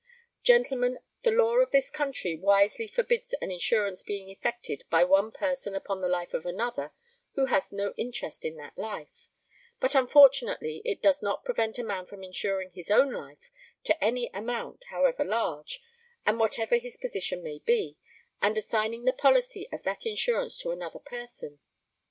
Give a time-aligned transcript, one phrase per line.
[0.41, 5.75] Gentlemen, the law of this country wisely forbids an insurance being effected by one person
[5.75, 6.91] upon the life of another
[7.35, 9.29] who has no interest in that life;
[9.79, 13.51] but, unfortunately, it does not prevent a man from insuring his own life
[13.83, 15.79] to any amount, however large,
[16.25, 17.99] and whatever his position may be,
[18.41, 21.59] and assigning the policy of that insurance to another person.